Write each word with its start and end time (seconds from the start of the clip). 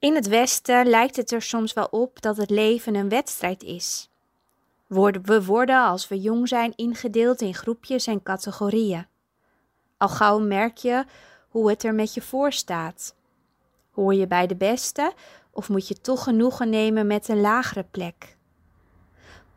In 0.00 0.14
het 0.14 0.28
Westen 0.28 0.86
lijkt 0.86 1.16
het 1.16 1.32
er 1.32 1.42
soms 1.42 1.72
wel 1.72 1.88
op 1.90 2.20
dat 2.22 2.36
het 2.36 2.50
leven 2.50 2.94
een 2.94 3.08
wedstrijd 3.08 3.62
is. 3.62 4.10
We 4.86 5.44
worden 5.44 5.82
als 5.82 6.08
we 6.08 6.20
jong 6.20 6.48
zijn 6.48 6.72
ingedeeld 6.76 7.40
in 7.40 7.54
groepjes 7.54 8.06
en 8.06 8.22
categorieën. 8.22 9.06
Al 9.96 10.08
gauw 10.08 10.38
merk 10.38 10.76
je 10.76 11.04
hoe 11.48 11.68
het 11.68 11.84
er 11.84 11.94
met 11.94 12.14
je 12.14 12.20
voor 12.20 12.52
staat. 12.52 13.14
Hoor 13.90 14.14
je 14.14 14.26
bij 14.26 14.46
de 14.46 14.56
beste 14.56 15.12
of 15.50 15.68
moet 15.68 15.88
je 15.88 16.00
toch 16.00 16.22
genoegen 16.22 16.70
nemen 16.70 17.06
met 17.06 17.28
een 17.28 17.40
lagere 17.40 17.84
plek? 17.90 18.36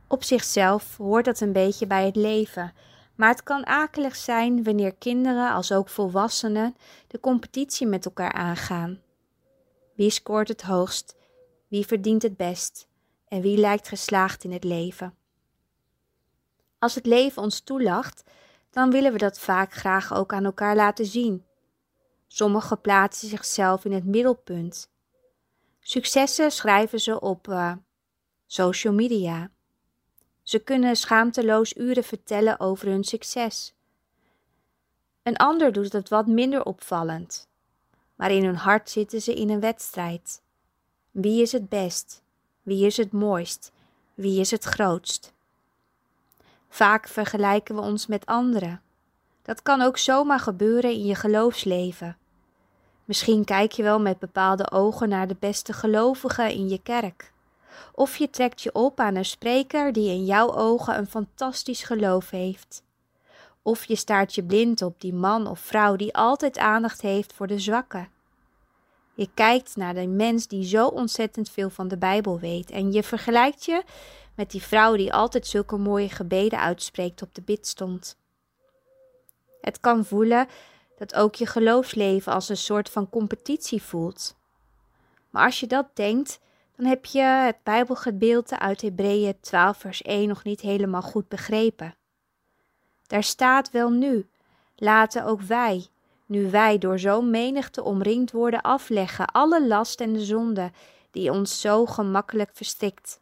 Op 0.08 0.24
zichzelf 0.24 0.98
hoort 0.98 1.26
dat 1.26 1.40
een 1.40 1.54
beetje 1.54 1.88
bij 1.88 2.06
het 2.06 2.16
leven, 2.16 2.74
maar 3.16 3.30
het 3.30 3.44
kan 3.44 3.66
akelig 3.66 4.16
zijn 4.16 4.64
wanneer 4.64 4.96
kinderen 4.96 5.52
als 5.52 5.72
ook 5.72 5.90
volwassenen 5.90 6.76
de 7.08 7.20
competitie 7.20 7.88
met 7.88 8.06
elkaar 8.06 8.34
aangaan. 8.34 9.00
Wie 10.02 10.10
scoort 10.10 10.48
het 10.48 10.62
hoogst? 10.62 11.16
Wie 11.68 11.86
verdient 11.86 12.22
het 12.22 12.38
best? 12.38 12.88
En 13.28 13.42
wie 13.42 13.58
lijkt 13.58 13.88
geslaagd 13.88 14.44
in 14.44 14.52
het 14.52 14.64
leven? 14.64 15.16
Als 16.80 16.96
het 16.96 17.06
leven 17.06 17.42
ons 17.42 17.60
toelacht, 17.60 18.24
dan 18.70 18.92
willen 18.92 19.12
we 19.12 19.18
dat 19.18 19.40
vaak 19.40 19.74
graag 19.74 20.14
ook 20.14 20.34
aan 20.34 20.46
elkaar 20.46 20.76
laten 20.76 21.06
zien. 21.06 21.46
Sommigen 22.28 22.82
plaatsen 22.82 23.28
zichzelf 23.28 23.86
in 23.86 23.92
het 23.92 24.06
middelpunt. 24.06 24.90
Successen 25.80 26.52
schrijven 26.52 27.00
ze 27.00 27.20
op 27.20 27.48
uh, 27.48 27.74
social 28.46 28.94
media. 28.94 29.52
Ze 30.42 30.60
kunnen 30.60 30.96
schaamteloos 30.96 31.76
uren 31.76 32.04
vertellen 32.04 32.60
over 32.60 32.88
hun 32.88 33.04
succes. 33.04 33.76
Een 35.24 35.38
ander 35.38 35.72
doet 35.72 35.94
het 35.94 36.10
wat 36.10 36.28
minder 36.28 36.64
opvallend, 36.64 37.51
maar 38.22 38.32
in 38.32 38.46
hun 38.46 38.56
hart 38.56 38.90
zitten 38.90 39.22
ze 39.22 39.34
in 39.34 39.50
een 39.50 39.60
wedstrijd. 39.60 40.42
Wie 41.12 41.42
is 41.42 41.52
het 41.52 41.70
best? 41.70 42.22
Wie 42.62 42.86
is 42.86 42.98
het 42.98 43.12
mooist? 43.12 43.72
Wie 44.14 44.40
is 44.40 44.52
het 44.52 44.64
grootst? 44.64 45.34
Vaak 46.70 47.08
vergelijken 47.08 47.76
we 47.76 47.82
ons 47.82 48.08
met 48.08 48.26
anderen. 48.26 48.82
Dat 49.42 49.62
kan 49.62 49.82
ook 49.82 49.98
zomaar 49.98 50.40
gebeuren 50.40 50.92
in 50.92 51.06
je 51.06 51.16
geloofsleven. 51.16 52.18
Misschien 53.06 53.44
kijk 53.44 53.72
je 53.72 53.84
wel 53.84 54.00
met 54.00 54.20
bepaalde 54.20 54.72
ogen 54.72 55.10
naar 55.10 55.28
de 55.28 55.38
beste 55.40 55.74
gelovigen 55.74 56.52
in 56.52 56.70
je 56.70 56.82
kerk. 56.82 57.34
Of 57.94 58.18
je 58.18 58.30
trekt 58.30 58.62
je 58.62 58.74
op 58.74 59.00
aan 59.00 59.16
een 59.16 59.26
spreker 59.26 59.94
die 59.94 60.10
in 60.10 60.26
jouw 60.26 60.54
ogen 60.56 60.98
een 60.98 61.08
fantastisch 61.08 61.84
geloof 61.84 62.30
heeft. 62.30 62.84
Of 63.62 63.86
je 63.86 63.96
staart 63.96 64.36
je 64.36 64.44
blind 64.44 64.82
op 64.82 65.02
die 65.02 65.14
man 65.14 65.48
of 65.48 65.60
vrouw 65.60 65.96
die 65.96 66.16
altijd 66.16 66.58
aandacht 66.58 67.02
heeft 67.02 67.34
voor 67.34 67.48
de 67.48 67.60
zwakken. 67.60 68.10
Je 69.14 69.30
kijkt 69.34 69.76
naar 69.76 69.94
de 69.94 70.08
mens 70.08 70.48
die 70.48 70.66
zo 70.66 70.88
ontzettend 70.88 71.50
veel 71.50 71.70
van 71.70 71.88
de 71.88 71.98
Bijbel 71.98 72.40
weet 72.40 72.72
en 72.72 72.92
je 72.92 73.04
vergelijkt 73.04 73.66
je 73.66 73.84
met 74.36 74.52
die 74.52 74.62
vrouw 74.62 74.96
die 74.96 75.14
altijd 75.14 75.48
zulke 75.48 75.78
mooie 75.78 76.10
gebeden 76.10 76.60
uitspreekt 76.60 77.22
op 77.22 77.36
de 77.36 77.42
bidstond. 77.42 78.18
Het 79.62 79.80
kan 79.80 80.06
voelen 80.06 80.48
dat 80.98 81.16
ook 81.16 81.36
je 81.36 81.46
geloofsleven 81.46 82.34
als 82.34 82.50
een 82.50 82.58
soort 82.58 82.90
van 82.90 83.10
competitie 83.10 83.82
voelt. 83.82 84.36
Maar 85.30 85.46
als 85.46 85.60
je 85.60 85.68
dat 85.68 85.86
denkt, 85.94 86.40
dan 86.76 86.86
heb 86.86 87.06
je 87.06 87.22
het 87.22 87.58
Bijbelgedeelte 87.64 88.60
uit 88.60 88.82
Hebreeën 88.82 89.40
12 89.40 89.78
vers 89.78 90.02
1 90.02 90.28
nog 90.28 90.44
niet 90.44 90.62
helemaal 90.62 91.02
goed 91.02 91.28
begrepen. 91.28 91.96
Daar 93.12 93.24
staat 93.24 93.72
wel 93.72 93.90
nu, 93.90 94.28
laten 94.76 95.26
ook 95.26 95.42
wij, 95.42 95.88
nu 96.26 96.52
wij 96.52 96.78
door 96.78 97.00
zo'n 97.00 97.30
menigte 97.30 97.84
omringd 97.84 98.32
worden, 98.32 98.62
afleggen 98.62 99.26
alle 99.26 99.68
last 99.68 100.02
en 100.02 100.14
de 100.14 100.24
zonde 100.24 100.72
die 101.12 101.32
ons 101.32 101.62
zo 101.62 101.86
gemakkelijk 101.86 102.50
verstikt. 102.54 103.20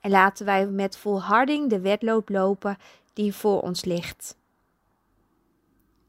En 0.00 0.10
laten 0.10 0.46
wij 0.46 0.66
met 0.66 0.96
volharding 0.96 1.70
de 1.70 1.80
wedloop 1.80 2.28
lopen 2.28 2.76
die 3.12 3.34
voor 3.34 3.60
ons 3.60 3.84
ligt. 3.84 4.36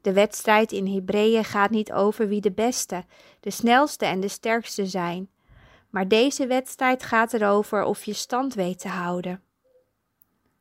De 0.00 0.12
wedstrijd 0.12 0.72
in 0.72 0.86
Hebreeën 0.86 1.44
gaat 1.44 1.70
niet 1.70 1.92
over 1.92 2.28
wie 2.28 2.40
de 2.40 2.52
beste, 2.52 3.04
de 3.40 3.50
snelste 3.50 4.06
en 4.06 4.20
de 4.20 4.28
sterkste 4.28 4.86
zijn, 4.86 5.30
maar 5.90 6.08
deze 6.08 6.46
wedstrijd 6.46 7.02
gaat 7.02 7.32
erover 7.32 7.84
of 7.84 8.04
je 8.04 8.12
stand 8.12 8.54
weet 8.54 8.78
te 8.78 8.88
houden. 8.88 9.42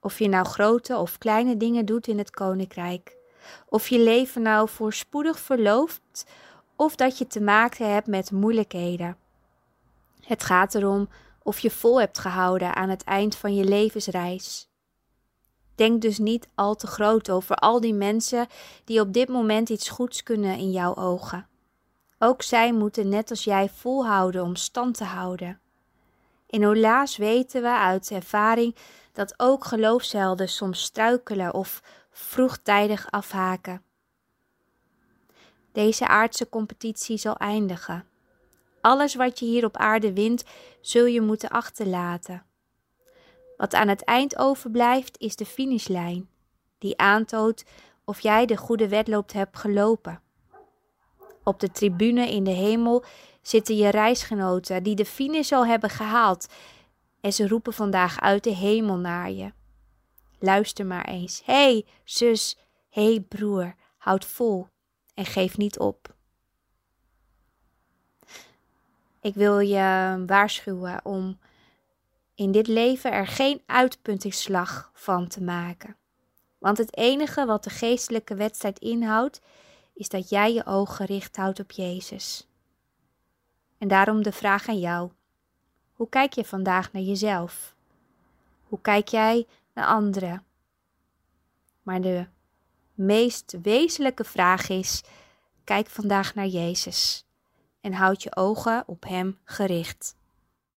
Of 0.07 0.19
je 0.19 0.29
nou 0.29 0.45
grote 0.45 0.97
of 0.97 1.17
kleine 1.17 1.57
dingen 1.57 1.85
doet 1.85 2.07
in 2.07 2.17
het 2.17 2.29
koninkrijk. 2.29 3.17
Of 3.69 3.87
je 3.87 3.99
leven 3.99 4.41
nou 4.41 4.69
voorspoedig 4.69 5.39
verloopt 5.39 6.25
of 6.75 6.95
dat 6.95 7.17
je 7.17 7.27
te 7.27 7.41
maken 7.41 7.93
hebt 7.93 8.07
met 8.07 8.31
moeilijkheden. 8.31 9.17
Het 10.21 10.43
gaat 10.43 10.75
erom 10.75 11.09
of 11.43 11.59
je 11.59 11.71
vol 11.71 11.99
hebt 11.99 12.17
gehouden 12.19 12.75
aan 12.75 12.89
het 12.89 13.03
eind 13.03 13.35
van 13.35 13.55
je 13.55 13.63
levensreis. 13.63 14.69
Denk 15.75 16.01
dus 16.01 16.17
niet 16.17 16.47
al 16.55 16.75
te 16.75 16.87
groot 16.87 17.29
over 17.29 17.55
al 17.55 17.81
die 17.81 17.93
mensen 17.93 18.47
die 18.83 18.99
op 18.99 19.13
dit 19.13 19.27
moment 19.27 19.69
iets 19.69 19.89
goeds 19.89 20.23
kunnen 20.23 20.57
in 20.57 20.71
jouw 20.71 20.95
ogen. 20.95 21.47
Ook 22.19 22.41
zij 22.41 22.73
moeten 22.73 23.09
net 23.09 23.29
als 23.29 23.43
jij 23.43 23.69
volhouden 23.69 24.43
om 24.43 24.55
stand 24.55 24.97
te 24.97 25.03
houden. 25.03 25.59
In 26.47 26.63
helaas 26.63 27.17
weten 27.17 27.61
we 27.61 27.69
uit 27.69 28.11
ervaring 28.11 28.75
dat 29.11 29.33
ook 29.37 29.65
geloofshelden 29.65 30.49
soms 30.49 30.81
struikelen 30.81 31.53
of 31.53 31.81
vroegtijdig 32.11 33.11
afhaken. 33.11 33.81
Deze 35.71 36.07
aardse 36.07 36.49
competitie 36.49 37.17
zal 37.17 37.37
eindigen. 37.37 38.05
Alles 38.81 39.15
wat 39.15 39.39
je 39.39 39.45
hier 39.45 39.65
op 39.65 39.77
aarde 39.77 40.13
wint, 40.13 40.43
zul 40.81 41.05
je 41.05 41.21
moeten 41.21 41.49
achterlaten. 41.49 42.45
Wat 43.57 43.73
aan 43.73 43.87
het 43.87 44.03
eind 44.03 44.37
overblijft, 44.37 45.19
is 45.19 45.35
de 45.35 45.45
finishlijn, 45.45 46.29
die 46.77 46.97
aantoont 46.97 47.63
of 48.05 48.19
jij 48.19 48.45
de 48.45 48.57
goede 48.57 48.87
wedloop 48.87 49.31
hebt 49.31 49.57
gelopen. 49.57 50.21
Op 51.43 51.59
de 51.59 51.71
tribune 51.71 52.31
in 52.31 52.43
de 52.43 52.51
hemel 52.51 53.03
zitten 53.47 53.75
je 53.75 53.89
reisgenoten 53.89 54.83
die 54.83 54.95
de 54.95 55.05
finish 55.05 55.51
al 55.51 55.65
hebben 55.65 55.89
gehaald 55.89 56.47
en 57.21 57.33
ze 57.33 57.47
roepen 57.47 57.73
vandaag 57.73 58.19
uit 58.19 58.43
de 58.43 58.55
hemel 58.55 58.97
naar 58.97 59.31
je. 59.31 59.51
Luister 60.39 60.85
maar 60.85 61.05
eens. 61.05 61.41
Hé, 61.45 61.53
hey, 61.53 61.85
zus, 62.03 62.57
hé, 62.89 63.11
hey, 63.11 63.21
broer, 63.21 63.75
houd 63.97 64.25
vol 64.25 64.67
en 65.13 65.25
geef 65.25 65.57
niet 65.57 65.79
op. 65.79 66.15
Ik 69.21 69.33
wil 69.33 69.59
je 69.59 70.23
waarschuwen 70.25 70.99
om 71.03 71.39
in 72.35 72.51
dit 72.51 72.67
leven 72.67 73.11
er 73.11 73.27
geen 73.27 73.61
uitpuntingsslag 73.65 74.91
van 74.93 75.27
te 75.27 75.43
maken. 75.43 75.97
Want 76.57 76.77
het 76.77 76.97
enige 76.97 77.45
wat 77.45 77.63
de 77.63 77.69
geestelijke 77.69 78.35
wedstrijd 78.35 78.79
inhoudt, 78.79 79.41
is 79.93 80.09
dat 80.09 80.29
jij 80.29 80.53
je 80.53 80.65
oog 80.65 80.95
gericht 80.95 81.35
houdt 81.35 81.59
op 81.59 81.71
Jezus. 81.71 82.46
En 83.77 83.87
daarom 83.87 84.23
de 84.23 84.31
vraag 84.31 84.67
aan 84.67 84.79
jou: 84.79 85.11
hoe 85.93 86.09
kijk 86.09 86.33
je 86.33 86.45
vandaag 86.45 86.93
naar 86.93 87.01
jezelf? 87.01 87.75
Hoe 88.63 88.81
kijk 88.81 89.07
jij 89.07 89.47
naar 89.73 89.85
anderen? 89.85 90.45
Maar 91.81 92.01
de 92.01 92.27
meest 92.93 93.57
wezenlijke 93.61 94.23
vraag 94.23 94.69
is: 94.69 95.03
kijk 95.63 95.87
vandaag 95.87 96.35
naar 96.35 96.47
Jezus 96.47 97.25
en 97.81 97.93
houd 97.93 98.23
je 98.23 98.35
ogen 98.35 98.83
op 98.87 99.03
Hem 99.03 99.39
gericht. 99.43 100.16